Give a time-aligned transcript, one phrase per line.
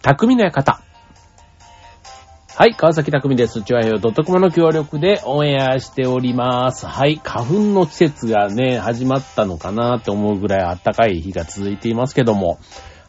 [0.00, 0.80] 匠の館。
[2.54, 3.62] はい、川崎匠です。
[3.62, 6.86] チュアヘヨドットコムの協力でオンエアしております。
[6.86, 12.60] はい、花粉の季節がね、始まったのかなって思うぐらい暖かい日が続いていますけども、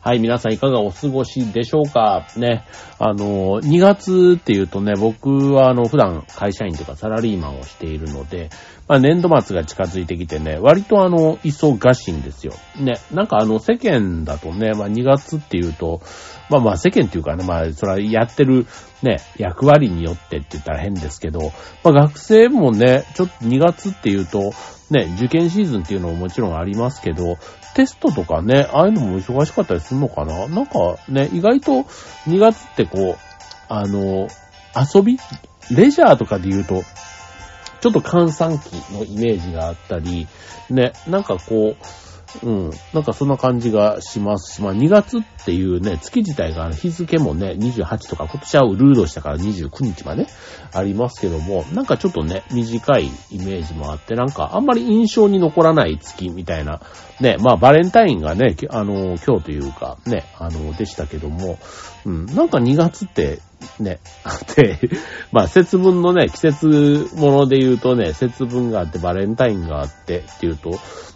[0.01, 2.25] はい、皆さんいかがお過ごしでしょうか？
[2.37, 2.65] ね。
[2.99, 8.49] あの、2月っていうとね、僕はあの、普段会社員とかサラリーマンをしているので、
[8.87, 12.53] まあ年度末が近づいてきてね、割とあの、忙しいんですよ。
[12.79, 16.01] ね、なんかあの、世間だとね、まあ2月っていうと、
[16.49, 18.67] まあまあ世間っていうかね、まあそれはやってる
[19.03, 21.51] ね、役割によってって言ったら変ですけど、
[21.83, 24.53] まあ学生もね、ちょっと2月っていうと、
[24.89, 27.37] ね、受験シーズンっていうのももちろんありますけど、
[27.75, 30.47] テストとかね、ああいうのも忙しかったりするのかな？
[30.47, 31.71] なんかね、意外と
[32.27, 33.17] 2月ってこう、
[33.69, 34.27] あの、
[34.75, 35.17] 遊び？
[35.71, 36.81] レジャーとかで言うと、
[37.81, 40.27] ちょっと閑散期のイメージがあったり、
[40.69, 41.85] ね、なんかこう、
[42.43, 42.71] うん。
[42.93, 50.27] なんかそんな感じがします、まあ2月っていうね、月自体が日付もね、28とか、今年はルードしたから29日まで
[50.71, 56.81] ありますけども、なんかちょっとね、短いイメージもあって、なんかあんまり印象に残らない月みたいな、
[57.19, 61.57] ね、まあバレンタインがね、あの、今日というか、ね、あの、でしたけども、
[62.05, 63.39] うん、なんか2月って、
[63.79, 64.79] ね、あって、
[65.31, 70.71] まあ節分のね、季節もので言うとね、節分があって、バレンタインがあってっていうと、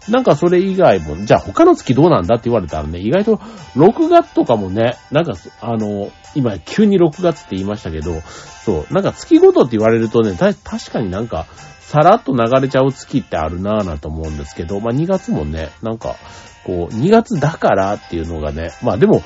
[0.08, 3.36] なんかそれ以外も、じゃあ他の月どうなんだって言われたらね、意外と
[3.76, 8.20] 6月とかもね、なんか、あの、今急に6月って言いましたけど、
[8.64, 11.46] そう、なんか月ごとって言われるとね、確かになんか、
[11.80, 16.16] さらっと流れちゃう月ってあるなぁなと思うんですけど、まあ2月もね、なんか、
[16.64, 19.22] こう、2月だからっていうのがね、まあでも、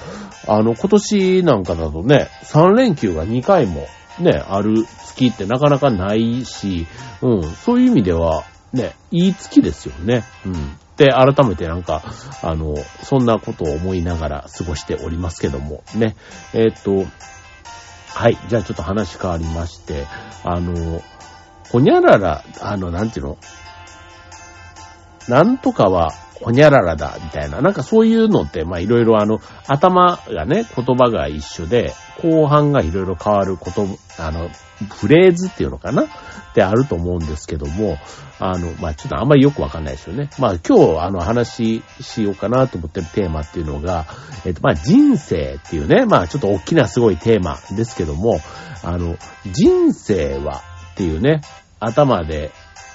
[0.46, 3.86] あの、今年なんかだとね、3連休が2回も
[4.20, 6.86] ね、ある月ってなかなかないし、
[7.22, 10.24] うん、そういう意味では、ね、いい月ですよね。
[10.44, 10.78] うん。
[10.96, 12.02] で、改めてなんか、
[12.42, 16.16] あの、そんなことを思いながら過ごしておりますけども、ね。
[16.52, 17.06] えっと、
[18.08, 18.38] はい。
[18.48, 20.06] じゃあちょっと話変わりまして、
[20.44, 21.02] あの、
[21.70, 23.38] ほにゃらら、あの、なんていうの？
[25.28, 27.60] なんとかは、ほにゃららだ、みたいな。
[27.60, 33.86] なんかそういうのって、まあいろいろあの、頭がね、言葉が一緒で、後半がいろいろ変わること、
[34.18, 34.48] あの、
[34.90, 36.02] フレーズっていうのかな？
[36.02, 36.06] っ
[36.54, 37.98] てあると思うんですけども、
[38.38, 40.30] あの、まあちょっとあんまりよくわかんないですよね。
[40.38, 44.06] まあ今日あの話しようかなと思ってるテーマっていうのが、
[44.44, 48.40] えっとまあ人生っていうね、まあちょっと大きなすごいテーマですけども、
[48.84, 49.16] あの、
[49.46, 50.62] 人生は
[50.92, 51.40] っていうね、
[51.80, 52.52] 頭で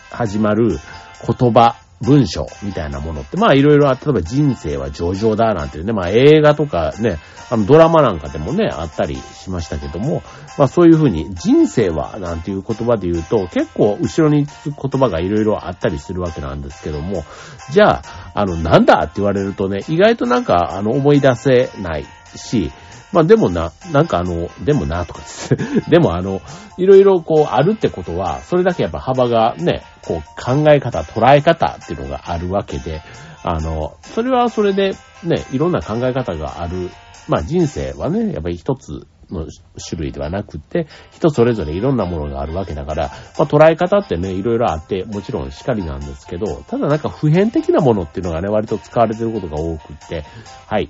[0.10, 0.80] 始まる
[1.25, 7.18] 言葉、文章みたいなものって、まあいろいろ、例えば人生は上々だなんていうね、まあ映画とかね、
[7.50, 10.24] あのドラマなんかでもね、あったりしましたけども、
[10.58, 17.24] まあそういうふうに人生はなんていう言葉で言うと、結構後ろにつく言葉がいろいろあったりするわけなんですけども、
[17.72, 22.06] じゃあ、あの、なんだって言われるとね、意外となんか、あの、思い出せない
[22.36, 22.72] し、
[23.13, 25.56] まあでもな、なんかあの、でもなとかです。
[25.90, 26.41] でもあの、
[26.78, 33.01] いろいろこうあるってことは、それだけやっぱ幅がね、こう考え方、捉え方っていうのがあるわけで、
[33.44, 36.90] あの、それはそれでね、いろんな考え方がある。
[37.29, 39.47] まあ人生はね、やっぱり一つの
[39.78, 50.24] 種類ではなくて、人それぞれいろんなものがあるわけだから、まあ捉え方ってね、いろいろあって、もちろんしかりなんですけど、ただなんか普遍的なものっていうのがね、割と使われてることが多くって、
[50.68, 50.90] はい。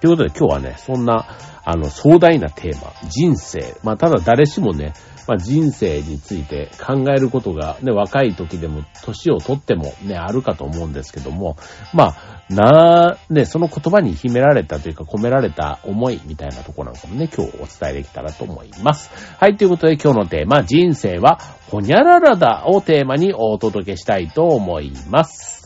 [0.00, 1.26] ということで今日はね、そんな、
[1.62, 3.76] あの、壮大なテーマ、人生。
[3.82, 4.94] まあ、ただ誰しもね、
[5.28, 11.56] まあ、人生について考えることがね、若い時でも、年をとってもね、あるかと思うんですけども、
[11.92, 19.10] まあ、な、ね、その言葉に秘められたというか、込められた思いみたいなとこなんかもね、今日お伝えできたらと思います。
[19.38, 21.38] はい、ということで今日のテーマ、人生は、
[21.70, 25.59] ほにゃららだをテーマにお届けしたいと思います。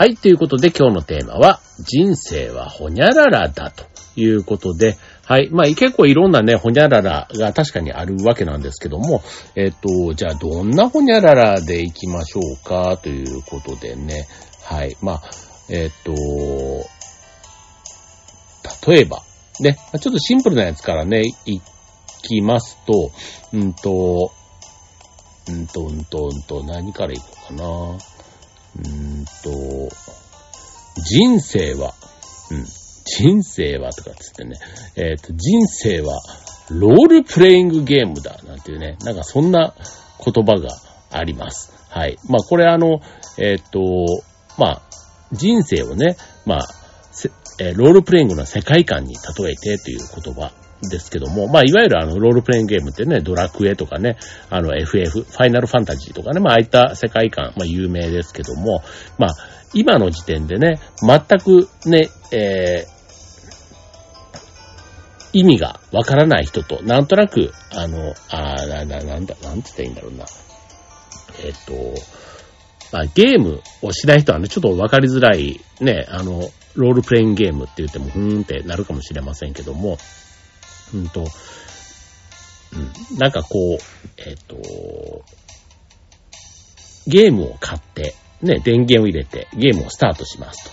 [0.00, 0.16] はい。
[0.16, 3.84] ということで今日のテーマは、人生はほにゃららだと
[4.16, 5.50] いうことで、はい。
[5.50, 9.22] まあ結構いろんなね、ほにゃららが確かにあるわけなんですけども、
[9.56, 14.26] えっ、と、じゃあどんなほにゃららでいきましょうかということでね、
[14.64, 14.96] はい。
[15.02, 15.22] まあ、
[15.68, 16.14] えっ、と、
[18.90, 19.22] 例えば、
[19.60, 21.60] ね、ちょっとシンプルなやつからね、い
[22.22, 23.12] きますと、
[23.52, 24.32] うんと、
[25.46, 27.98] うんと、うんと、うんと、何からいこうかな。
[28.76, 29.88] うんと、
[31.02, 31.94] 人生は、
[32.50, 32.64] うん、
[33.04, 34.56] 人生はとかつってね、
[34.96, 36.20] えっ、と、人生は、
[36.70, 39.74] ロールプレイングゲームだ、なんていうね、なんかそんな
[40.24, 40.68] 言葉が
[41.10, 41.72] あります。
[41.88, 42.16] はい。
[42.28, 43.00] まあこれあの、
[43.38, 44.22] えー、っと、
[44.56, 44.82] まあ、
[45.32, 46.68] 人生をね、まあ、
[47.60, 50.52] えロールプレイングの世界観に例えてという言葉
[50.88, 54.16] ですけども、まあ、いわゆるあの、ロールプレインゲームってね、ドラクエとかね、
[54.48, 58.82] あの、FF、ファイナルファンタジーとかね、まあ、ああいった世界観、まあ、有名ですけども、
[59.18, 59.30] まあ、
[59.74, 63.00] 今の時点でね、全くね、えー、
[65.32, 70.24] 意味がわからない人と、なんとなく、あの、あな、な、なんだ、なんて言ったらいいんだろうな。
[71.44, 71.72] えっ、と、
[72.92, 79.98] まあ、ゲームをしない人はね、ちょっとわかりづらい、ね、あの、ロールプレインゲームって言っても、ふーんってなるかもしれませんけども、
[80.94, 81.24] うんと、
[82.72, 83.78] うん、なんかこう、
[84.18, 84.56] えっ、と、
[87.06, 90.64] ゲームを買って、ね、電源を入れて、ゲームをスタートします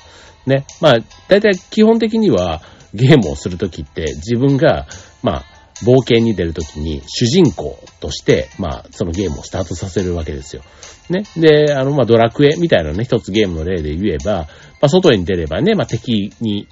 [0.45, 0.49] と。
[0.49, 0.65] ね。
[0.81, 0.97] まあ、
[1.27, 2.61] だいたい基本的には、
[2.93, 4.87] ゲームをするときって自分が、
[5.21, 5.45] まあ、
[5.83, 10.63] 冒険に出るときに主人公として、まあ、そのゲームをスタートさせるわけですよ。
[11.09, 11.23] ね。
[11.35, 14.47] で、あの、まあ、ドラクエみたいなね、一つゲームの例で言えば、ま
[14.81, 16.67] あ、外に出ればね、まあ、敵に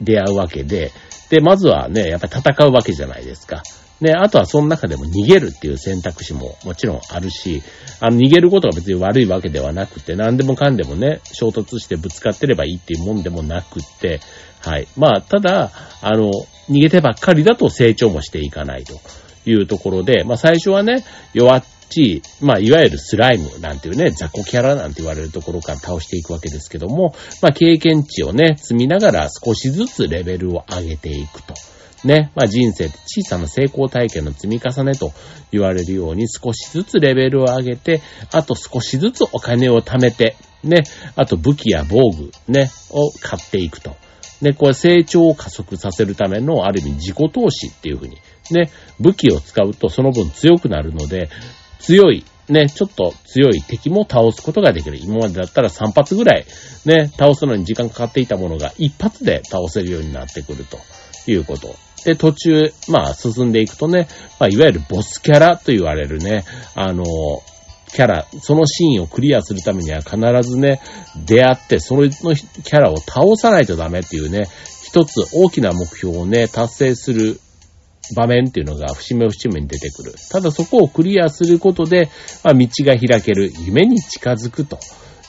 [0.00, 0.92] 出会うわけで、
[1.30, 3.62] で、まずはね、やっぱり戦うわけじゃないですか。
[4.00, 7.62] で、あとはその中でも逃げるっていう選択肢ももちろんあるし、
[8.00, 14.20] あの逃げることが別に悪いわけではなくて、何でもかんでもね、衝突してぶつかってればいいっていうもんでもなくって、
[14.60, 14.86] はい。
[14.96, 15.70] まあ、ただ、
[16.02, 16.30] あの、
[16.68, 19.00] 逃げてばっかりだと成長もしていかないと
[19.46, 31.54] いうところで、まあ最初はね、弱っち、まあいわゆるスライムなんていうね、雑魚キャラなんて言われるところから倒していくわけですけども、まあ経験値をね、積みながら少しずつレベルを上げていくと。
[32.04, 35.12] ね、まあ人生って小さな成功体験の積み重ねと
[35.50, 38.02] 言われるように少しずつレベルを上げて、
[38.32, 40.84] あと少しずつお金を貯めて、ね、
[41.14, 43.96] あと武器や防具、ね、を買っていくと。
[44.42, 48.18] で、これ成長を加速させるためのある意味自己投資っていうふうに。
[48.50, 51.28] ね、武器を使うとその分強くなるので、
[51.78, 54.98] 強い、ね、ちょっと強い敵も倒すことができる。
[54.98, 56.46] 今までだったら3発ぐらい、
[56.84, 60.78] ね、倒すのに時間かかっていたものが一発で倒せるようになってくると
[61.26, 61.74] いうこと。
[62.04, 64.06] で、途中、まあ進んでいくとね、
[64.38, 66.44] まあいわゆるボスキャラと言われるね、
[66.74, 67.04] あの、
[67.92, 70.16] キャラ、そのシーンをクリアするためには必
[70.48, 70.80] ずね、
[71.24, 74.44] 出会って、そのキャラを倒さないとダメっていうね、
[74.84, 77.40] 一つ大きな目標をね、達成する
[78.14, 80.14] 場面っていうのが節目節目に出てくる。
[80.30, 82.08] ただそこをクリアすることで、
[82.44, 84.78] まあ、道が開ける、夢に近づくと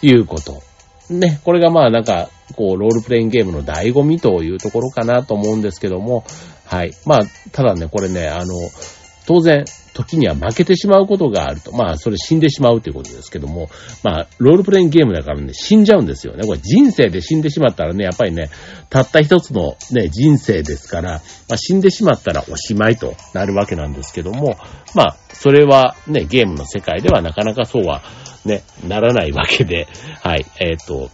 [0.01, 0.61] いうこと。
[1.09, 6.25] ね、これがまあなんか、こう、ロールプレインゲームの醍醐味というところかなと思うんですけども、
[6.65, 6.91] はい。
[7.05, 7.19] まあ、
[7.51, 8.53] ただね、これね、あの、
[9.25, 9.65] 当然、
[9.97, 11.71] 時には負けてしまうことがあると。
[11.71, 13.69] まあ、それ死んでしまうということですけども、
[14.03, 16.45] まあ、ロールプレインゲームだからね、死んじゃうんですよね。
[16.45, 18.51] これ人生で死んでしまったらね、やっぱりね、
[18.89, 24.57] たった一つのね、人生ですから、まあ、死んでしまったらおしまいとなるわけなんですけども、
[24.93, 28.03] まあ、それはね、ゲームの世界ではなかなかそうは
[28.45, 29.87] ね、ならないわけで、
[30.21, 31.09] はい、えっ、ー、と、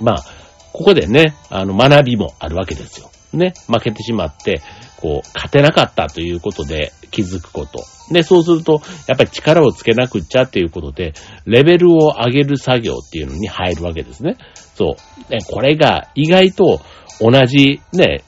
[0.00, 0.24] まあ、
[0.72, 3.10] ここでね、あの、学びもあるわけですよ。
[3.36, 4.60] ね、負けてしまって、
[5.00, 7.84] こう、勝てなかったということで気づくこと。
[8.12, 11.12] で、そうすると、やっぱり力をつけなくっちゃっていうことで、
[11.44, 14.36] レベルを上げる作業っていうのに入るわけですね。
[14.74, 15.30] そう。
[15.30, 16.80] で、これが意外と
[17.20, 18.22] 同じね、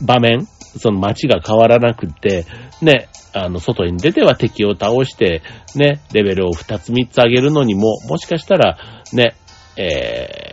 [0.00, 0.46] 場面、
[0.78, 2.46] その街が変わらなくって、
[2.82, 5.42] ね、あの、外に出ては敵を倒して、
[5.74, 8.78] ね、レベルを2つ3つ上げるのにも、もしかしたら、
[9.12, 9.36] ね、
[9.76, 10.43] えー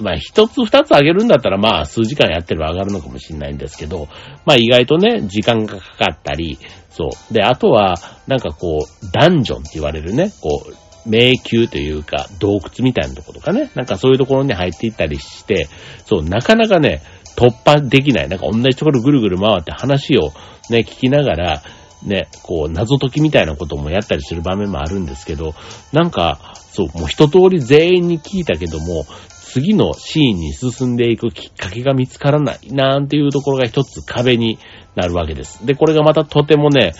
[0.00, 4.08] まあ一つ二つ上げるんだったらまあ数時間やってれば上がるのかもしれないんですけど、
[4.44, 6.58] まあ意外とね、時間がかかったり、
[6.90, 7.34] そう。
[7.34, 15.68] で、あとは、なんかこう、ダンジョンって言われるね、こう、迷宮というか、洞窟みたいなとことかね、なんかそういうところに入っていったりして、
[16.04, 17.02] そう、なかなかね、
[17.36, 18.28] 突破できない。
[18.28, 20.32] なんか同じところぐるぐる回って話を
[20.68, 21.62] ね、聞きながら、
[22.02, 25.54] ね、こう、謎解きみたいなこともやったりする場面もあるんですけど、
[25.92, 29.04] なんか、そう、もう一通り全員に聞いたけども、
[29.52, 34.60] 次のシーンに進んでいくきっかけが見つからないなんていうところが一つ壁に
[34.94, 35.66] なるわけです。
[35.66, 36.92] で、これがまたとてもね、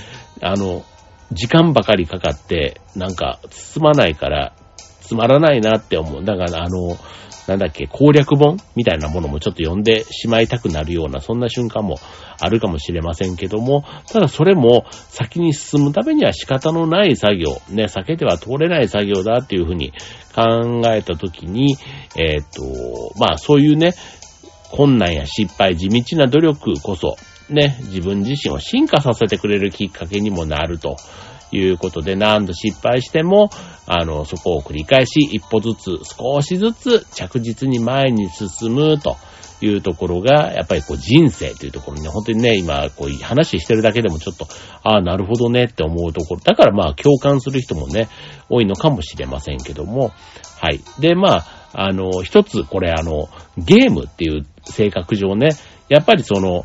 [0.43, 0.85] あの、
[1.31, 4.53] 時間ばかりかかって、なんか進まないから、
[5.01, 6.25] つまらないなって思う。
[6.25, 6.97] だからあの、
[7.51, 11.97] なんだっけ、攻略本みたいなものもちょっと読んでしまいたくなるような、そんな瞬間も
[12.41, 19.93] あるかもしれませんけども、ただそれも先に進むためには仕方のない作業、ね、避けては通れない作業だっていうふうに
[20.33, 21.77] 考えたときに、
[22.17, 23.95] えっ、と、まあそういうね、
[24.71, 27.17] 困難や失敗、地道な努力こそ、
[27.49, 30.99] ね、自分自身を進化させてくれるきっかけにもなると
[31.53, 33.51] いうことで何度失敗しても、
[33.87, 39.17] あの、そこを繰り返し一歩ずつ少しずつ着実に前に進むと
[39.61, 44.47] いうところが、やっぱりこう人生というところにね、本当にね、今こう話してるだけでもちょっと、
[44.83, 46.41] ああ、なるほどねって思うところ。
[46.41, 48.09] だからまあ共感する人もね、
[48.49, 50.13] 多いのかもしれませんけども、
[50.61, 50.81] はい。
[51.01, 55.51] で、まあ、あの、一つこれあの、ゲームっていう性格上ね、
[55.89, 56.65] やっぱりその、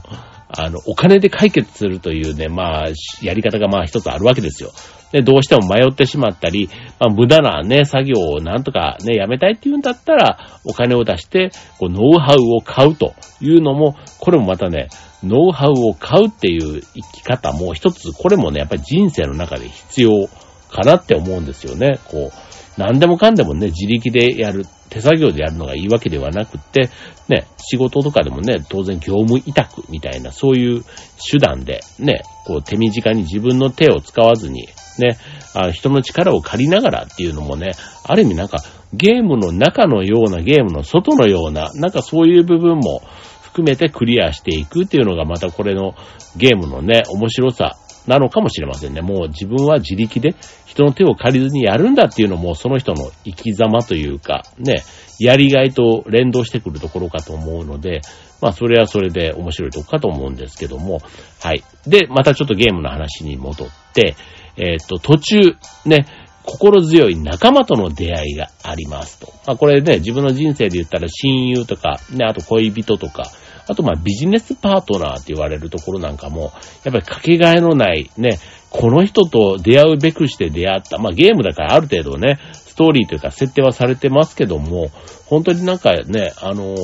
[0.57, 2.85] あの、お金で解決するというね、まあ、
[3.21, 4.71] やり方がまあ一つあるわけですよ。
[5.11, 6.69] で、どうしても迷ってしまったり、
[6.99, 14.89] まあ、無駄なね、作業をなんとかね、やめたいっていうんだったら、お金を出して、こう、ノウハウを買うというのも、これもまたね、
[15.23, 20.29] ノウハウを買うっていう生き方も一つ、これもね、やっぱり人生の中で必要
[20.69, 21.99] かなって思うんですよね。
[22.05, 22.45] こう、
[22.77, 26.89] 何でもかんでもね、自力でやる、手作業でやるのがいいわけではなくって、
[27.27, 30.83] ね、仕事とかでもね、当然業務委託みたいな、そういう
[31.31, 34.67] 手段で、ね、こう手短に自分の手を使わずに、
[34.99, 35.17] ね、
[35.53, 37.71] あ人の力を借りながらっていうのもね、
[38.03, 38.57] ある意味なんか
[38.93, 43.01] ゲームの中のようなゲームの外のような、なんかそういう部分も
[43.41, 45.95] 含めてクリアしていくっていうのがまたこれの
[46.35, 49.01] ゲームのね、面白さなのかもしれませんね。
[49.01, 50.35] もう自分は自力で
[50.65, 54.83] 人の手を借りずにやるんだっていうのもその人の生き様というか、ね、
[55.19, 58.01] やりがいと連動してくるところかと思うので、
[58.41, 60.99] まあそれはそれで面白いとこかと思うんですけども、
[61.41, 61.63] はい。
[61.87, 64.15] で、またちょっとゲームの話に戻って、
[64.57, 66.05] えっ、と、途中、ね、
[66.43, 69.33] 心強い仲間との出会いがありますと。
[69.47, 73.31] まあこれね、自分の人生で言ったら親友とか、ね、あと恋人とか、
[73.67, 76.53] あとまあビジネスパートナーって言われるところなんかも、
[76.83, 80.97] やっぱりかけがえのないね、この人と出会うべくして出会った。
[80.97, 84.89] まあゲームだからある程度ね、ストーリーというか設定はされてますけども、
[85.25, 86.75] 本当になんかね、あの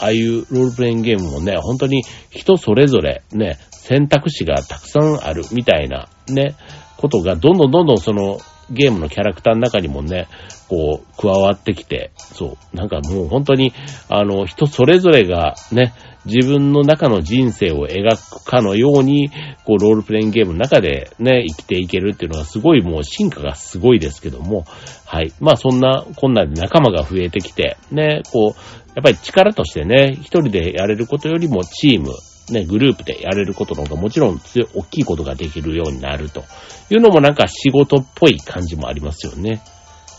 [0.00, 6.54] ああいうロールプレインゲームもね、本当に人それぞれね、選択肢がたくさんあるみたいなね、
[6.98, 8.38] ことがどんどんどんどんその
[8.70, 10.28] ゲームのキャラクターの中にもね、
[10.68, 13.72] こう、加わってきて、そう、なんかもう本当に、
[14.08, 15.94] あの、人それぞれがね、
[16.28, 19.30] 自分の中の人生を描くかのように、
[19.64, 24.64] こう、ロールプレインゲームの中でね、生きていけるっていうのはすごいもう進化がすごいですけども、
[25.06, 25.32] はい。
[25.40, 32.12] まあそんな、こんなで仲間が増えてきて、ね、こう、やっぱり力としてね、一人でやれることよりもチーム、
[32.50, 36.44] ね、グループでやれることの方がもちろん強い、大きいことができるようになると
[36.90, 39.62] いうのもなんか仕事っぽい感じもありますよね。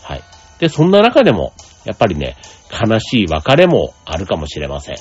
[0.02, 0.22] はい。
[0.58, 1.52] で、そんな中でも、
[1.84, 2.36] やっぱりね、
[2.70, 4.96] 悲しい別れもあるかもしれません。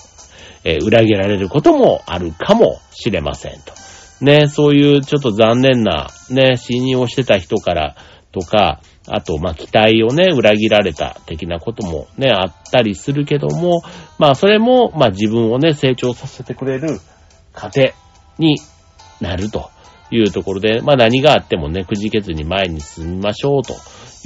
[0.64, 3.74] えー、裏切られることもあるかもしれませんと。
[4.22, 7.96] ね、そういうちょっと残念な、ね、信任をしてた人から
[8.32, 13.82] とか、あと、まあ、期待をね、裏切られた的なこともね、あったりするけども、
[14.20, 17.00] まあ、それも、まあ、自分をね、成長させてくれる
[17.54, 17.92] 過程
[18.38, 18.60] に
[19.20, 19.72] なると
[20.12, 23.74] いうところで、まあ、何があってもね、くじけずに前に進みましょうと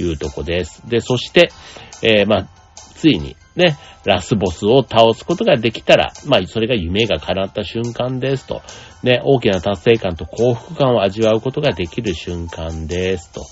[0.02, 0.82] いうとこです。
[0.88, 1.50] で、そして、
[2.02, 2.48] えー、まあ、
[3.04, 8.62] ついにね、ラスボスを倒すことができたら、まあ、それが夢が叶った瞬間ですと。
[9.02, 13.44] ね、大きな達成感と幸福感を味わうことができる瞬間ですと。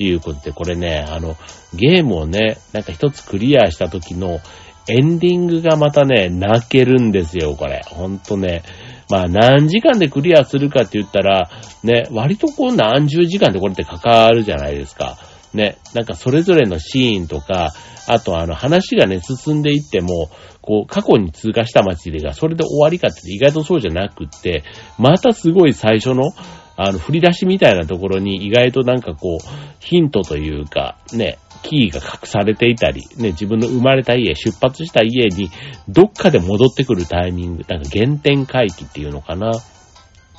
[0.00, 1.36] いうことで、これね、あの、
[1.74, 4.40] ゲームをね、なんか一つクリアした時の
[4.86, 7.80] エンディングがまたね、泣けるんですよ、これ。
[7.84, 8.62] ほんとね。
[9.10, 11.50] まあ何時間でクリアするかって言ったら、
[11.82, 15.16] ね、割とこう何十時間でこれって関わるじゃないですか。
[15.58, 17.74] ね、なんかそれぞれのシーンとか、
[18.06, 20.30] あとあの話がね、進んでいっても、
[20.62, 24.62] こう、過去に通過した街でが、それで終わりかって意外とそうじゃなくって、
[24.98, 26.30] またすごい最初の、
[26.76, 29.46] あの、振り出しみたいなところに意外となんかこう、
[29.80, 35.50] ヒントというか、ね、キーが隠されていたり、ね、自分の生まれた家、出発した家に、
[35.88, 39.50] どっかで戻ってくるタイミング、なんか原点回帰っていうのかな。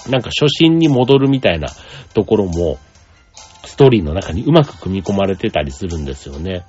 [0.07, 1.67] なんか初心に戻るみたいな
[2.13, 2.77] ところも、
[3.65, 6.65] ストーリーの中にうまく組み込まれてたりするんですよね。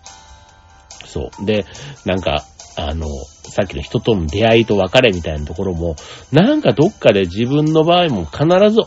[1.06, 1.44] そう。
[1.44, 1.64] で、
[2.04, 2.44] なんか、
[2.76, 5.97] あの、さっきの人との出会いと別れみたいなところも、
[6.32, 8.80] なんかどっかで自分の場合も必ず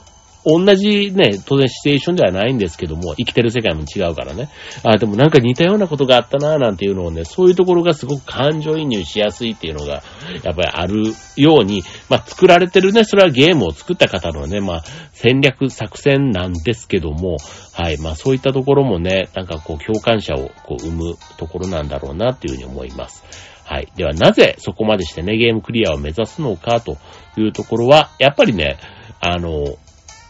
[0.45, 4.50] 同じね、当然シチュエーションではないんですけども、生きてる世界も違うからね。
[4.83, 10.03] あ、でもなんか似たようなことがあったなぁなんていうのをね、そういうところがすごく感情移入しやすいっていうのが、
[10.43, 14.83] やっぱりあるように、まあ作られてるね、それはゲームを作った方のね、まあ
[15.13, 17.38] 戦略、作戦なんですけども、
[17.73, 23.23] はい、まあそういったところもね、なんかこう共感者をこう生むところなんだろうなっていうふうに思います。
[23.63, 23.88] はい。
[23.95, 26.97] ではなぜそこまでしてね、ゲームクリアを目指すのかと
[27.38, 28.77] いうところは、やっぱりね、
[29.19, 29.77] あの、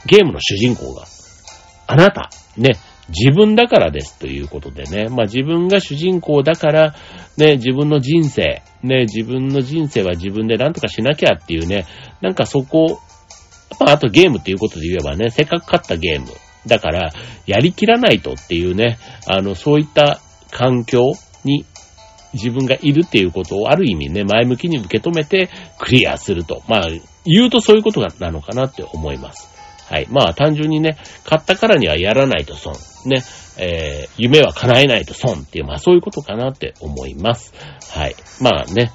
[0.05, 1.05] ゲームの主人公が、
[1.87, 2.73] あなた、ね、
[3.09, 6.95] 自分だからですということでね、まあ自分が主人公だから、
[7.37, 11.85] ね、自分の人生、ね、自分の人生は自分で何とかしなきゃっていうね、
[12.21, 12.99] なんかそこ、
[13.79, 16.27] まああとゲームっていうことで言えばね、せっかく勝ったゲーム、
[16.65, 17.11] だから、
[17.45, 21.11] やりきらないとっていうね、あの、そういった環境
[21.43, 21.65] に
[22.33, 26.63] 自分がいるっていうことをある意味ね、前向きに受け止めてクリアすると。
[26.67, 26.87] まあ、
[27.25, 29.52] 言うとそういうことなのかなって思います。
[29.93, 30.07] はい。
[30.09, 32.73] まあ、単純にね、買ったからにはやらないと損。
[33.05, 33.21] ね。
[33.59, 37.53] えー、夢は叶えないと損っていう、まあそういうことかなって思います。
[37.91, 38.15] はい。
[38.41, 38.91] まあね。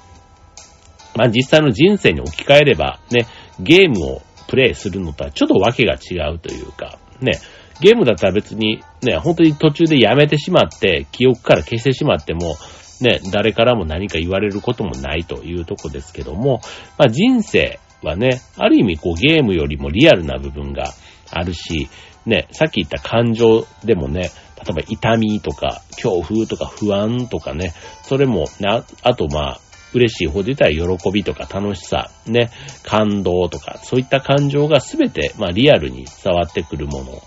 [1.15, 3.29] まあ実際の人生に置き換えれば、ね、
[3.61, 7.39] ゲームをプレイするのとはちょっとわけが違うというか、ね、
[7.81, 12.57] ゲームだったら別にね、本当に途中でやめてしまって、記憶から消してしまっても、
[13.01, 16.61] ね、誰からも何か言われることもないというとこですけども、
[16.99, 20.95] まあ人生はね、ある意味こうゲームよりもリアルな部分が
[21.31, 21.89] あるし、
[22.27, 29.61] ね、さっき言った感情でもね、例えば痛みとか恐怖とか不安とかね、それも、ね、あとまあ、
[29.95, 32.51] 嬉しい方で言ったら喜びとか楽しさ、ね、
[32.83, 37.23] 感動とか、そういった感情がすべて、まあリアルに伝わってくるもの。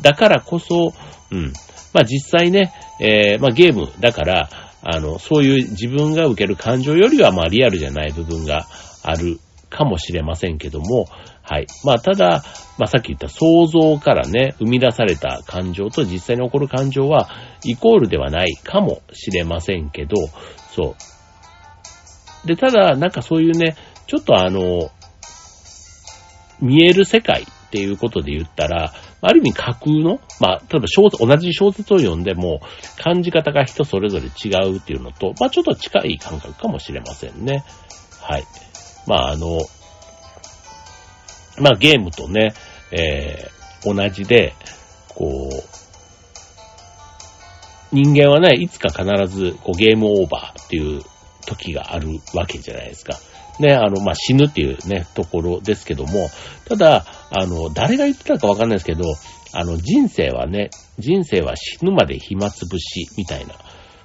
[0.00, 0.92] だからこそ、
[1.30, 1.52] うん。
[1.92, 4.48] まあ実際ね、えー、まあゲームだから、
[4.82, 8.68] あの、そういう自分が受ける感情よりは、まあリアルじゃない部分が
[9.02, 11.06] あるかもしれませんけども、
[11.42, 11.66] はい。
[11.84, 12.42] まあただ、
[12.78, 17.28] まあさっき言った想像からね、生み出された感情と実際に起こる感情は、
[17.64, 20.16] イコールではないかもしれませんけど、
[20.74, 20.94] そ
[22.44, 22.46] う。
[22.46, 24.90] で、ただ、なんかそういうね、ちょっとあの、
[26.60, 32.60] 見える世界っていうことで言ったら、ある意味架空の、まあ、例えば小説、同じ小説を読んでも、
[33.02, 37.64] 感じ方が人それぞれ違うっていうのと、まあちょっと近い感覚かもしれませんね。
[38.20, 38.44] はい。
[39.08, 39.58] まああの、
[41.58, 42.54] まあゲームとね、
[42.92, 44.54] えー、同じで、
[45.08, 45.52] こう、
[47.90, 51.02] 人間はね、いつか必ずこうゲームオーバーっていう
[51.46, 53.18] 時があるわけじゃないですか。
[53.58, 56.30] ね、あの、まあ、死ぬっていうね、ところですけども、
[56.68, 59.02] ただ、あの、誰が言ってたかわかんないですけど、
[59.52, 63.54] あの、人生はね、人生は死ぬまで暇つぶし、みたいな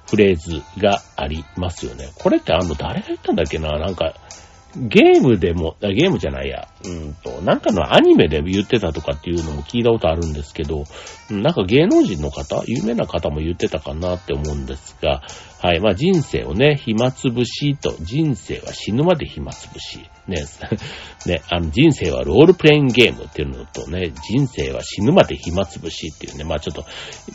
[0.08, 2.08] フレーズがありますよね。
[2.16, 3.78] これってあの、誰が言ったんだっけな？
[3.78, 4.14] なんか、
[4.76, 10.84] ゲームでも、ゲームじゃないや、うんと、なんかのアニメで言ってたとかっていうのも聞いたことあるんですけど、
[11.30, 15.22] なんか芸能人の方、有名な方も言ってたかなって思うんですが、
[15.64, 15.80] はい。
[15.80, 19.98] まあ人生をね、暇つぶしと、人生は死ぬまで暇つぶし。
[20.26, 20.44] ね、
[21.26, 26.84] ね、あの人生はロールプレインゲームっていうのとね、人生は死ぬまで暇つぶしっていうね、まあちょっと、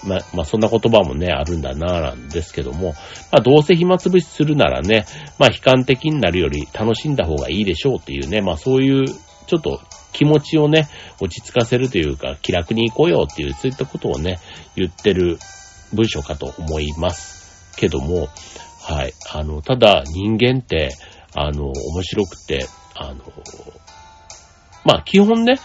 [0.03, 2.89] まあ、まあそんな言葉もね、あるんだなぁなんですけども、
[3.31, 5.05] まあどうせ暇つぶしするならね、
[5.39, 9.05] まあ悲観的になるより楽しんだ方がいいでしょうっていうね、まあそういう、
[9.49, 9.81] ちょっと
[10.13, 10.87] 気持ちをね、
[11.19, 14.39] 落ち着かせるというか、気楽に行こうよっていう、そういったことをね、
[14.75, 15.39] 言ってる
[15.91, 17.73] 文章かと思います。
[17.75, 18.27] けども、
[18.81, 19.13] はい。
[19.31, 20.89] あの、ただ人間って、
[21.33, 23.23] あの、面白くて、あの、
[24.85, 25.59] まあ、基本ね、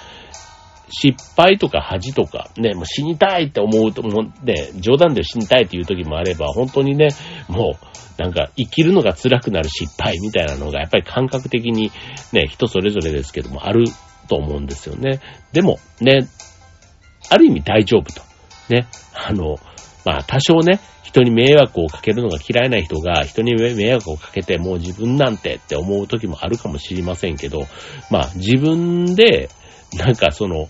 [0.96, 7.09] 失敗とか恥とか、ね、もう死にたいって思うと思う、ね、冗談で死にたいっていう時もあれば、本当にね、
[7.48, 11.90] もう、なんか生きるのが辛くなる失敗みたいなのが、やっぱり感覚的に
[12.33, 13.85] ね、人それぞれですけども、ある
[14.28, 15.20] と思うんですよね。
[15.52, 16.28] でも、ね、
[17.28, 18.22] ある意味大丈夫と。
[18.68, 19.57] ね、あの、
[20.04, 27.66] まあ多少ね、人に迷惑をかけるのが嫌いな人が人に迷惑をかけてもう自分なんてって思う時もあるかもしれませんけど、
[28.11, 29.48] まあ自分で
[29.96, 30.68] なんかその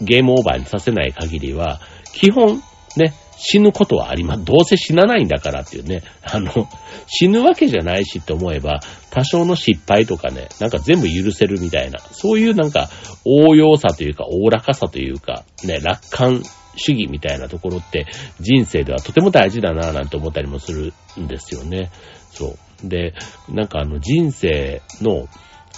[0.00, 1.80] ゲームオーバーにさせない限りは、
[2.12, 2.62] 基本
[2.96, 4.36] ね、死ぬことはありま。
[4.38, 6.02] どうせ死なないんだからっていうね。
[6.22, 6.68] あの、
[7.06, 8.80] 死ぬわけじゃないしって思えば、
[9.10, 12.90] 多少の失敗とかね、なんか全部許せるみたいな、そういうなんか
[13.24, 16.42] 応用さというか、おおらかさというか、ね、楽観
[16.76, 18.06] 主義みたいなところって
[18.40, 21.90] 人生ではとても大事だなぁなんて思ったりもするんですよね。
[22.30, 22.88] そう。
[22.88, 23.14] で、
[23.48, 25.28] なんかあの人生の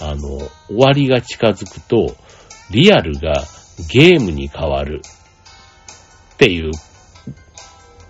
[0.01, 2.15] あの終わりが近づくと
[2.73, 3.43] リアルが
[3.89, 5.01] ゲームに変わる
[6.33, 6.71] っていう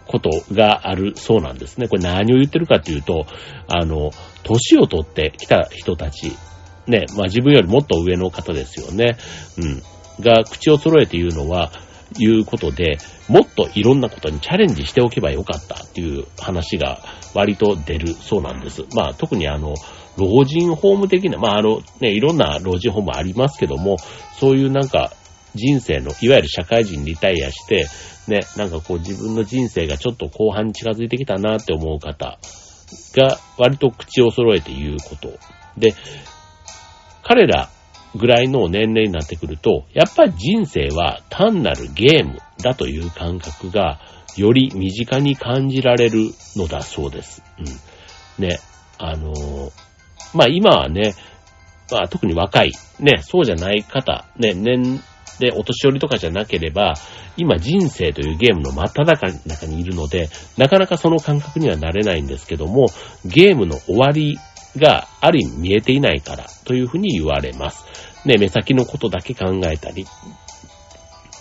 [0.08, 1.88] ことがあるそうなんですね。
[1.88, 3.26] これ何を言ってるかっていうと、
[3.68, 4.12] あの、
[4.44, 6.36] 年を取ってきた人たち、
[6.88, 9.18] ね、まあ自分よりもっと上の方ですよね。
[9.58, 10.24] うん。
[10.24, 11.72] が口を揃えて言うのは、
[12.20, 12.98] いうことで、
[13.28, 17.00] もっといろんなことにチャレンジしておけばよかったっていう話が
[17.34, 18.84] 割と出るそうなんです。
[18.94, 19.74] まあ特にあの、
[20.18, 23.98] 老人ホーム的な、まああのね、いろんな老人ホームありますけども、
[24.40, 25.14] そういうなんか
[25.56, 27.88] 人生の、いわゆる社会人リタイアして、
[28.28, 32.40] ね、なんかこう自分の人生がちょっと後半に近づいてきたなって思う方
[33.16, 35.38] が割と口を揃えて言うこと。
[35.78, 35.94] で、
[37.24, 37.70] 彼ら
[38.16, 44.00] ぐらいの年齢になってくると、やっぱり人生は単なるゲームだという感覚が
[44.38, 47.44] より身近に感じられるのだそうです。
[47.60, 48.46] うん。
[48.48, 48.60] ね、
[48.98, 49.72] あのー、
[50.34, 51.16] まあ今はね、
[51.92, 55.02] まあ特に若い、ね、そうじゃない方、ね、年
[55.40, 56.94] でお年寄りとかじゃなければ、
[57.38, 59.06] 今人生というゲームの真っ只
[59.48, 62.88] 中にいるので、なかなかその感覚にはなれないんですけども、
[63.26, 64.38] ゲームの終わり
[64.78, 67.84] がある意味見えていないからというふうに言われます。
[68.26, 70.06] ね、目先のことだけ考えたり、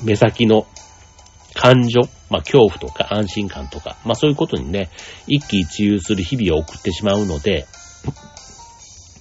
[0.03, 0.67] 目先の
[1.55, 2.01] 感情、
[2.31, 4.91] まあ、恐怖とか安心感とか、まあ、そういうことにね、
[5.27, 7.67] 一喜一憂する日々を送ってしまうので、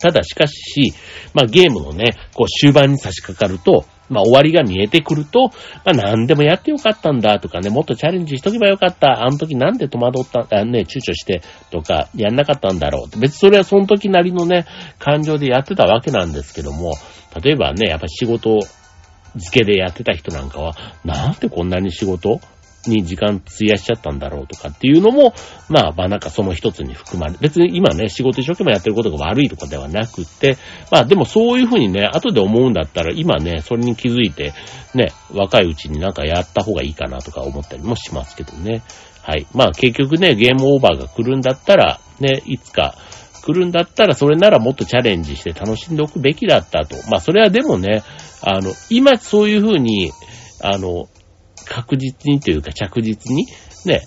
[0.01, 0.93] ただしかし、
[1.33, 5.49] まあ、ゲームのね、こう終盤に差し掛かると、まあ、終わりが見えてくると、
[5.85, 13.19] まあ、何でもやってよかったんだとかね、もっとチャレンジしとけばよかった、あの時なんで戸惑った、あね、躊躇してとか、やんなかったんだろう。
[13.19, 14.65] 別にそれはその時なりのね、
[14.99, 16.93] 感情でやってたわけなんですけども、
[17.41, 18.59] 例えばね、やっぱ仕事
[19.37, 22.41] 付けでやってた人なんかは、なんでこんなに仕事
[22.87, 25.33] に時間費やしちゃったんだろうとかっていうのも、
[25.69, 30.57] まあ、まあなんかその一つに含まれ、別に今ね、仕事一生懸命やってることが悪いとかではなくて、
[30.91, 34.53] まあでもそういうふうにね、後で思うんだったら、今ね、それに気づいて、
[34.93, 38.81] ね、若いうちになんかやった方がいいかなとか思ったりもしますけどね。
[39.21, 39.45] はい。
[39.53, 42.95] まあ結局ね、ゲームオーバーが来るんだったら、ね、いつか、
[43.41, 46.95] 来るんだったら、それならもっとチャレンジして楽しんでおくべきだったと。
[47.09, 48.03] まあ、それはでもね、
[48.41, 50.11] あの、今そういうふうに、
[50.61, 51.09] あの、
[51.65, 53.45] 確実にというか着実に、
[53.85, 54.01] ね、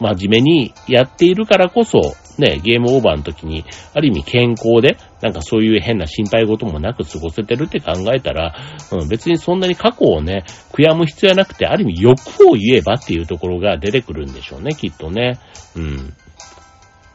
[0.00, 8.54] 真面目にやっているからこそ、ね、ゲームオーバーの時に、ある意味健康で、なんかそういう変な心配事もなく過ごせてるって考えたら、
[8.92, 15.40] うん、別にそんなに過去をね、悔やむ必要はなくて、ある意味欲を言えばっていうところが出てくるんでしょうね、きっとね。
[15.74, 16.14] うん。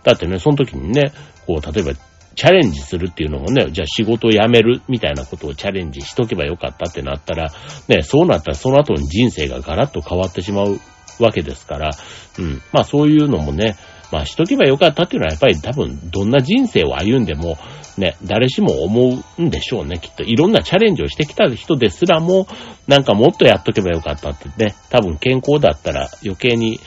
[0.03, 1.13] だってね、その時にね、
[1.47, 1.93] こう、例えば、
[2.35, 7.51] チャレンジするっていうのもね、じゃあ仕事を辞めるみたいなことをチャレンジしとけばよかったってなったら、
[7.87, 10.79] ね、そうなったらその後に人生がガラッと変わってしまう
[11.19, 11.91] わけですから、
[12.39, 12.61] うん。
[12.71, 13.75] まあそういうのもね、
[14.11, 17.57] まあしとけばよかったっていうのはやっぱり多分どんな人生を歩んでも
[17.97, 20.23] ね、誰しも思うんでしょうね、きっと。
[20.23, 22.47] いろんなチャレンジをしてきた人ですらも、
[22.87, 26.79] なんかもっとやっとけばよかったってね、多分健康だったら余計に、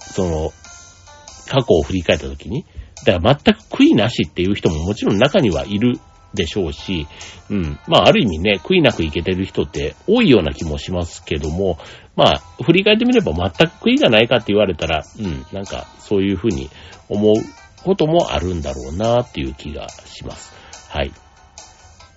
[0.00, 0.52] その、
[1.48, 2.66] 過去を振り返った時に、
[3.04, 5.98] だから全く悔いなしっていう人ももちろん中にはいる
[6.34, 7.06] でしょうし、
[7.50, 7.78] うん。
[7.86, 11.78] まあ、ある意味ね、悔いなくいけてる人って多いような気もしますけども、
[12.16, 16.68] まあ、振り返ってみれば全く悔いがないかって言われたら、うん、なんかそういうふうに
[17.08, 17.34] 思う
[17.84, 20.52] こともあるんだろうなっていう気がします。
[20.90, 21.12] はい。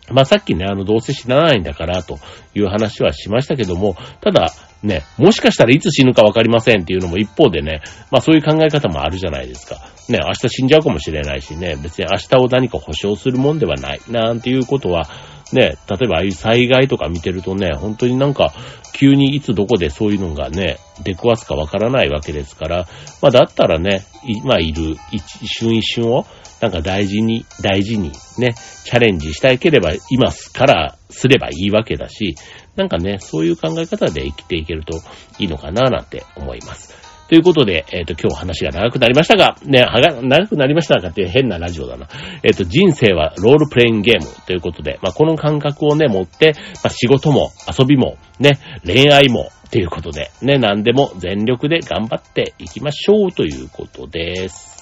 [0.09, 2.17] まあさっきね、あの、どうせ死なないんだからと
[2.53, 4.51] いう話はしましたけども、ただ、
[4.83, 9.75] ね、もしかしたらいつ死ぬかわかりませんっていうのも一方でね、まあそういう考え方もあるじゃないですか。
[10.09, 15.07] ね、明日死んじゃうかもしれないしね、別に明日を何か保証するもんではない、なんていうことは、
[15.53, 18.53] ね、例えばああいう災害とか見てるとね、本当になんか、
[18.93, 22.87] 急にいつどこでそういうのがね、出くわすかわからないわけですから、
[23.21, 26.25] まあだったらね、今いる一瞬一瞬を、
[26.61, 28.53] なんか大事に、大事にね、
[28.85, 32.35] チャレンジしたいければ、今からすればいいわけだし、
[32.75, 34.99] なんかね、そういう考え方で生きていけると
[35.39, 37.10] いいのかななんて思います。
[37.31, 42.09] ということで、えっ、ー、と、今日話が長くなりましたが、ね、はが、長くなりましたかって変なラジオだな。
[42.43, 54.80] えっ、ー、と、人生はロールプレインゲームということで、まあ、この感覚をね、持って、まあ、仕事も遊びも、ね、恋愛も、ということで、ね、何でも全力で頑張っていきましょうということです。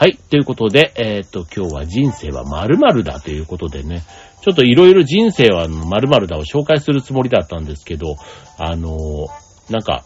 [0.00, 0.16] はい。
[0.16, 4.04] ということで、えっ、と、今日は人生は〇〇だということでね、
[4.42, 8.14] ちょっといろいろ人生は〇〇だを紹介するつもりだったんですけど、
[8.58, 10.04] あのー、なんか、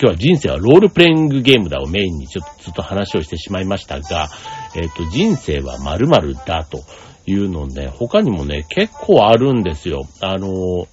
[0.00, 4.28] 今日は人生はロールプレイングゲームだをメインにちょっとずっと話をしてしまいましたが、
[4.76, 6.84] えっ、ー、と、人生は〇〇だと
[7.26, 10.06] いうのね、他にもね、結構あるんですよ。
[10.20, 10.86] あのー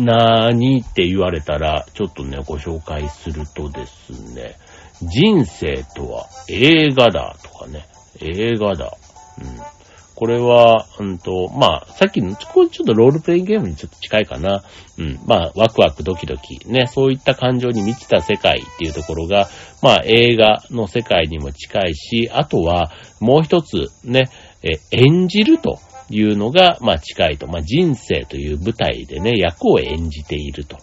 [0.00, 4.56] なーにって言われたら、ちょっとね、ご紹介するとですね、
[5.02, 7.86] 人生とは映画だとかね。
[8.20, 8.96] 映画だ。
[9.38, 9.80] うん。
[10.20, 14.62] これは、うんと、まあ、さっきの、これちょっとロールプレイゲームにちょっと近いかな。
[14.98, 15.18] うん。
[15.24, 16.60] まあ、ワクワクドキドキ。
[16.68, 19.48] ね、そういった感情に満ちた世界っていうところが、
[19.82, 24.28] まあ、映画の世界にも近いし、あとは、もう一つ、ね、
[24.62, 25.78] え、演じると
[26.10, 27.46] いうのが、まあ、近いと。
[27.46, 30.76] まあ、人生という舞台でね、役を演じていると。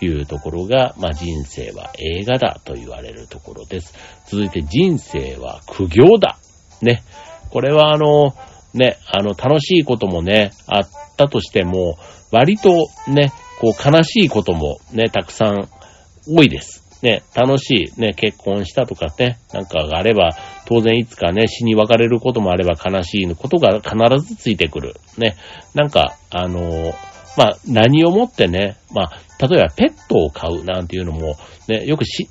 [0.00, 3.94] いうところが、まあ、人生は映画だと言われるところです。
[4.26, 6.38] 続いて人生は苦行だ。
[6.82, 7.02] ね。
[7.50, 8.34] これはあの、
[8.74, 11.98] ね、あの、楽しいこともね、あったとしても、
[12.30, 15.68] 割とね、こう悲しいこともね、たくさん
[16.26, 16.80] 多いです。
[17.02, 20.36] ね、楽しい、ね、結婚したとかね、なんかがあれば、
[20.66, 24.94] 当然いつかね、死に別れることもあれば悲しいことが必ずついてくる。
[25.16, 25.36] ね、
[25.74, 26.94] なんか、あのー、
[27.36, 31.36] まあ、何をもってね、まあ、例えばペットを飼うなんていうのも、
[31.68, 32.28] ね、よくし、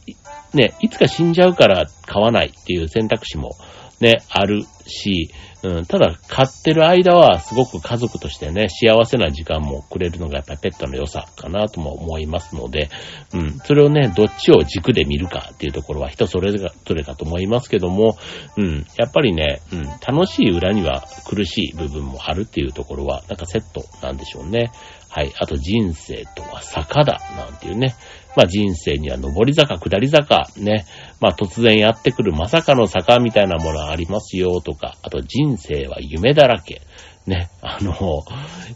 [0.53, 3.51] ね、いつか死んじゃうから飼わないっていう選択肢も
[3.99, 12.89] ね、あるし、うん、ただ、飼ってる間はすごく家族としてね、幸せな時間もくれるのがやっぱりペットの良さかなとも思いますので、
[13.33, 18.17] うん、それをね、どっちを軸で見るかっていうところは人それぞれかと思いますけども、
[18.57, 24.71] うん、やっぱりね、うん、楽しい裏には苦しい部分もあるっていうところは、なんかセットなんでしょうね。
[25.11, 25.33] はい。
[25.39, 27.95] あと人生とは坂だ、なんていうね。
[28.37, 30.85] まあ人生には上り坂、下り坂、ね。
[31.19, 36.81] まあ突然やってくるまさかの坂みたいなものありますよとか、あと人人生は夢だらけ。
[37.25, 37.49] ね。
[37.61, 37.93] あの、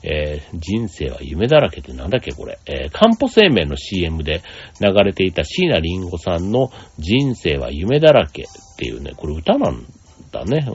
[0.04, 2.60] えー、人生は夢だらけってなんだっけこれ。
[2.66, 4.42] えー、カンポ生命の CM で
[4.80, 8.46] 流れていた椎名林檎さんの人生は夢だらけっ
[8.78, 9.86] ていうね、これ歌なん
[10.32, 10.66] だね。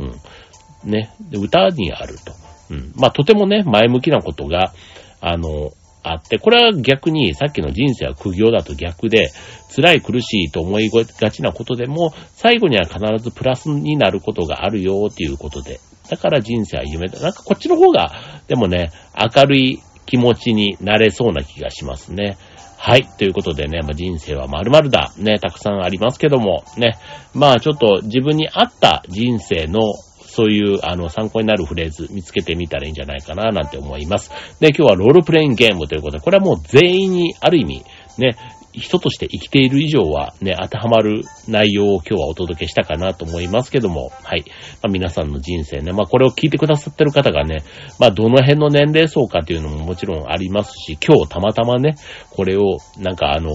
[0.84, 0.90] うん。
[0.90, 1.12] ね。
[1.20, 2.32] で歌にあると。
[2.70, 2.92] うん。
[2.96, 4.72] まあとてもね、前向きなことが、
[5.20, 5.72] あの、
[6.10, 9.30] あって、これは逆にさっきの人生は苦行だと逆で、
[9.74, 15.80] 辛い苦しいと思いがちなことでも、最後には必ずプラスになることがあるよっていうことで。
[16.08, 17.20] だから人生は夢だ。
[17.20, 18.12] なんかこっちの方が、
[18.46, 22.38] でもね、明るい気持ちになれそうな気がしますね。
[22.78, 23.06] はい。
[23.18, 25.12] ということでね、まあ、人生は〇〇だ。
[25.18, 26.96] ね、たくさんありますけども、ね。
[27.34, 29.80] まあちょっと自分に合った人生の
[30.28, 34.30] そういう、あの、参考になるフレーズ見つけてみたらいいんじゃないかな、なんて思います。
[34.60, 37.84] で、今日はロールプレインゲームということで、これはもう全員にある意味、
[38.18, 38.36] ね、
[38.72, 44.44] 人として生きている以上はね、当てはまる内容を今日はお届けしたかなと思いますけども、はい。
[44.82, 47.64] まあ、皆さんの人生ね、まあこれを聞いてくださってる方がね、
[47.98, 51.96] まあどの辺の年齢層かっていうのももちろんありますし、今日たまたまね、
[52.30, 53.50] これをなんかあの、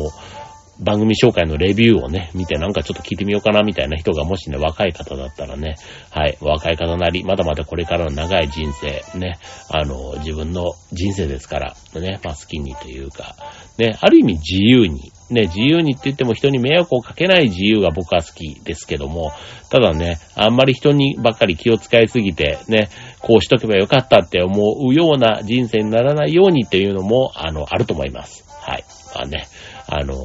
[0.80, 5.76] 番組紹介のレビューをね、見てなんかちょっと聞いてみようかなみたいな人がもしね、若い方だったらね、
[6.10, 9.38] はい、若い方なり、まだまだこれからの長い人生、ね、
[9.70, 13.36] あの、自分の人生ですから、ね、まあ好きにというか、
[13.78, 19.32] ね、ある意味自由に、ね、自由にって言っても人に迷惑をかけない自由が僕は好きですけども、
[19.70, 24.54] ただね、あんまり人にばっかり気を使いすぎて、ね、こうしとけばよかったって思
[24.88, 28.44] うような人生にならないようにっていうのも、あの、あると思います。
[28.62, 28.84] はい。
[29.16, 29.48] まあね、
[29.88, 30.16] あの、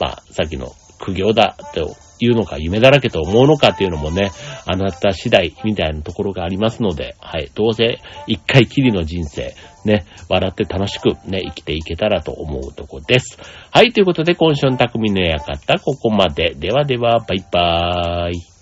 [0.00, 4.30] まあ、さっきの苦行だというのか、夢だらけと思うのかっていうのもね、
[4.66, 9.54] あなた次第みたいなところがありますので、はい、どうせ一回きりの人生、
[9.84, 13.38] ね、笑って楽しくね、生きていけたらと思うとこです。
[13.70, 16.54] はい、ということで今週の匠の館、ここまで。
[16.54, 18.53] ではでは、バイバーイ。